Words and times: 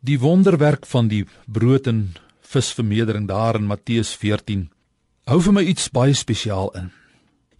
Die 0.00 0.16
wonderwerk 0.16 0.86
van 0.88 1.10
die 1.10 1.26
brood 1.44 1.84
en 1.90 2.14
visvermeerdering 2.48 3.26
daar 3.28 3.58
in 3.58 3.66
Matteus 3.68 4.14
14 4.16 4.70
hou 5.28 5.36
vir 5.44 5.52
my 5.52 5.64
iets 5.68 5.90
baie 5.92 6.14
spesiaal 6.16 6.70
in. 6.78 6.86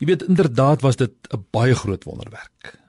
Jy 0.01 0.07
weet 0.09 0.25
inderdaad 0.25 0.81
was 0.81 0.97
dit 0.97 1.13
'n 1.29 1.45
baie 1.53 1.75
groot 1.75 2.05
wonderwerk 2.05 2.81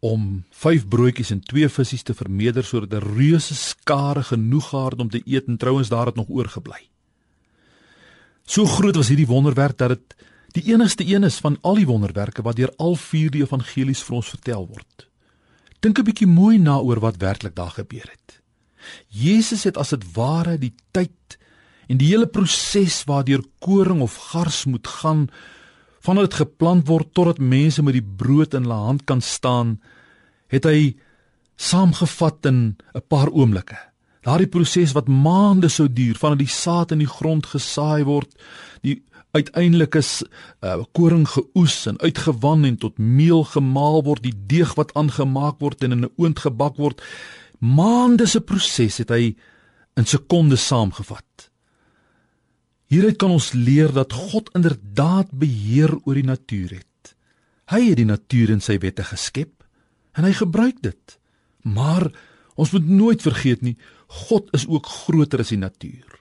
om 0.00 0.44
5 0.50 0.88
broodjies 0.88 1.30
en 1.30 1.40
2 1.40 1.68
visse 1.68 2.02
te 2.02 2.14
vermeerder 2.14 2.64
sodat 2.64 2.94
'n 2.94 3.16
reuse 3.16 3.54
skare 3.54 4.22
genoeg 4.22 4.68
gehad 4.68 4.98
om 4.98 5.10
te 5.10 5.20
eet 5.24 5.46
en 5.46 5.56
trouens 5.56 5.88
daar 5.88 6.06
het 6.06 6.16
nog 6.16 6.28
oorgebly. 6.28 6.88
So 8.46 8.64
groot 8.64 8.96
was 8.96 9.08
hierdie 9.08 9.26
wonderwerk 9.26 9.76
dat 9.76 9.88
dit 9.88 10.16
die 10.52 10.72
enigste 10.72 11.04
een 11.04 11.24
is 11.24 11.38
van 11.38 11.58
al 11.60 11.74
die 11.74 11.86
wonderwerke 11.86 12.42
wat 12.42 12.56
deur 12.56 12.72
al 12.76 12.96
vier 12.96 13.30
die 13.30 13.42
evangelies 13.42 14.02
vir 14.02 14.16
ons 14.16 14.28
vertel 14.28 14.66
word. 14.66 15.08
Dink 15.80 15.98
'n 15.98 16.04
bietjie 16.04 16.26
mooi 16.26 16.58
na 16.58 16.78
oor 16.78 17.00
wat 17.00 17.16
werklik 17.16 17.54
daar 17.54 17.70
gebeur 17.70 18.08
het. 18.10 18.45
Jesus 19.08 19.64
het 19.64 19.76
as 19.76 19.90
dit 19.90 20.04
ware 20.14 20.58
die 20.58 20.74
tyd 20.92 21.38
en 21.88 21.98
die 21.98 22.08
hele 22.10 22.26
proses 22.26 23.04
waardeur 23.06 23.44
koring 23.58 24.00
of 24.02 24.16
gars 24.32 24.64
moet 24.64 24.86
gaan 24.86 25.28
vandat 26.06 26.30
dit 26.30 26.40
geplant 26.42 26.86
word 26.86 27.10
totdat 27.14 27.42
mense 27.42 27.82
met 27.82 27.96
die 27.96 28.04
brood 28.04 28.54
in 28.54 28.66
hulle 28.66 28.78
hand 28.88 29.04
kan 29.10 29.20
staan, 29.20 29.76
het 30.52 30.66
hy 30.68 30.94
saamgevat 31.56 32.46
in 32.46 32.76
'n 32.94 33.02
paar 33.08 33.30
oomblikke. 33.32 33.78
Daardie 34.22 34.50
proses 34.50 34.92
wat 34.92 35.08
maande 35.08 35.68
sou 35.68 35.88
duur 35.88 36.14
vandat 36.18 36.38
die 36.38 36.50
saad 36.50 36.92
in 36.92 36.98
die 36.98 37.10
grond 37.10 37.46
gesaai 37.46 38.04
word, 38.04 38.34
die 38.82 39.02
uiteindelik 39.36 39.94
is 39.94 40.24
uh, 40.64 40.82
koring 40.92 41.26
geoes 41.28 41.86
en 41.86 41.98
uitgewan 42.00 42.64
en 42.64 42.76
tot 42.76 42.98
meel 42.98 43.44
gemaal 43.44 44.02
word, 44.02 44.22
die 44.22 44.34
deeg 44.46 44.74
wat 44.74 44.94
aangemaak 44.94 45.60
word 45.60 45.82
en 45.82 45.92
in 45.92 46.04
'n 46.04 46.14
oond 46.16 46.38
gebak 46.38 46.76
word. 46.76 47.02
Maande 47.58 48.26
se 48.26 48.40
proses 48.40 48.98
het 49.02 49.10
hy 49.10 49.34
in 49.96 50.06
sekondes 50.06 50.66
saamgevat. 50.66 51.50
Hieruit 52.86 53.18
kan 53.18 53.32
ons 53.34 53.52
leer 53.56 53.90
dat 53.94 54.12
God 54.12 54.50
inderdaad 54.54 55.32
beheer 55.34 55.96
oor 56.04 56.14
die 56.14 56.26
natuur 56.26 56.76
het. 56.78 57.14
Hy 57.72 57.80
het 57.88 57.98
die 57.98 58.06
natuur 58.06 58.52
in 58.54 58.62
sy 58.62 58.78
wette 58.82 59.02
geskep 59.08 59.64
en 60.14 60.26
hy 60.26 60.32
gebruik 60.36 60.78
dit. 60.84 61.16
Maar 61.66 62.06
ons 62.54 62.72
moet 62.72 62.86
nooit 62.86 63.22
vergeet 63.22 63.64
nie, 63.66 63.74
God 64.06 64.52
is 64.54 64.68
ook 64.70 64.86
groter 64.86 65.42
as 65.42 65.50
die 65.50 65.60
natuur. 65.60 66.20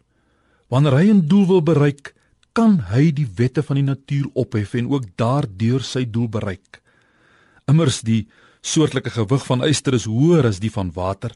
Wanneer 0.74 0.98
hy 0.98 1.06
'n 1.14 1.28
doel 1.30 1.46
wil 1.48 1.62
bereik, 1.62 2.16
kan 2.54 2.80
hy 2.90 3.12
die 3.12 3.28
wette 3.38 3.62
van 3.64 3.76
die 3.76 3.86
natuur 3.86 4.30
ophef 4.34 4.74
en 4.74 4.90
ook 4.90 5.06
daardeur 5.16 5.84
sy 5.84 6.06
doel 6.10 6.30
bereik. 6.30 6.82
Immers 7.68 8.02
die 8.02 8.28
soortlike 8.66 9.14
gewig 9.14 9.44
van 9.46 9.64
yster 9.68 9.94
is 9.98 10.08
hoër 10.10 10.50
as 10.50 10.62
die 10.64 10.72
van 10.74 10.92
water. 10.96 11.34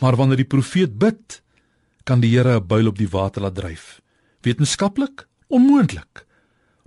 Maar 0.00 0.16
wanneer 0.18 0.42
die 0.42 0.50
profeet 0.50 0.98
bid, 0.98 1.40
kan 2.04 2.20
die 2.20 2.30
Here 2.36 2.60
'n 2.60 2.66
buil 2.66 2.88
op 2.88 2.98
die 2.98 3.08
water 3.08 3.42
laat 3.42 3.54
dryf. 3.54 4.00
Wetenskaplik 4.42 5.26
onmoontlik, 5.48 6.26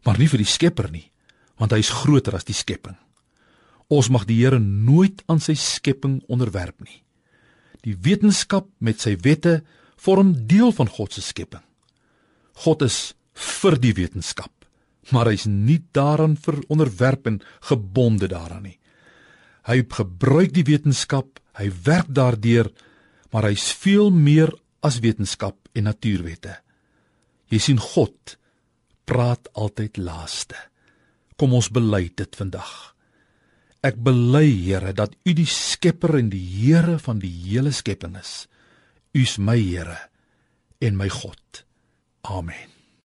maar 0.04 0.18
nie 0.18 0.28
vir 0.28 0.38
die 0.38 0.52
Skepper 0.52 0.92
nie, 0.92 1.12
want 1.58 1.72
hy 1.72 1.80
is 1.80 1.90
groter 1.90 2.36
as 2.36 2.44
die 2.44 2.54
skepping. 2.54 2.96
Ons 3.88 4.10
mag 4.10 4.26
die 4.26 4.40
Here 4.44 4.60
nooit 4.60 5.24
aan 5.28 5.40
sy 5.40 5.54
skepping 5.54 6.22
onderwerp 6.28 6.80
nie. 6.84 7.04
Die 7.84 7.96
wetenskap 7.96 8.68
met 8.80 9.02
sy 9.02 9.16
wette 9.24 9.64
vorm 9.96 10.48
deel 10.48 10.72
van 10.72 10.88
God 10.88 11.14
se 11.14 11.22
skepping. 11.22 11.64
God 12.66 12.82
is 12.82 13.16
vir 13.34 13.78
die 13.78 13.94
wetenskap, 13.94 14.52
maar 15.12 15.26
hy's 15.26 15.46
nie 15.46 15.84
daaraan 15.92 16.38
veronderwerp 16.38 17.28
en 17.28 17.42
gebonde 17.62 18.28
daaraan 18.28 18.64
nie. 18.64 18.80
Hy 19.68 19.84
gebruik 19.84 20.54
die 20.56 20.66
wetenskap, 20.68 21.42
hy 21.60 21.68
werk 21.84 22.08
daardeur, 22.08 22.70
maar 23.34 23.50
hy's 23.50 23.70
veel 23.76 24.12
meer 24.16 24.54
as 24.86 25.02
wetenskap 25.04 25.58
en 25.76 25.90
natuurwette. 25.90 26.56
Jy 27.52 27.60
sien 27.64 27.82
God 27.82 28.38
praat 29.08 29.50
altyd 29.56 30.00
laaste. 30.00 30.60
Kom 31.38 31.56
ons 31.58 31.70
bely 31.74 32.08
dit 32.16 32.40
vandag. 32.40 32.72
Ek 33.86 34.00
bely 34.04 34.48
Here 34.50 34.94
dat 34.96 35.14
U 35.24 35.36
die 35.38 35.48
skepper 35.48 36.18
en 36.20 36.32
die 36.34 36.44
Here 36.44 36.98
van 37.04 37.22
die 37.24 37.32
hele 37.32 37.72
skepping 37.76 38.18
is. 38.20 38.48
U's 39.16 39.38
my 39.38 39.60
Here 39.60 40.00
en 40.82 40.98
my 40.98 41.12
God. 41.14 41.64
Amen. 42.28 42.77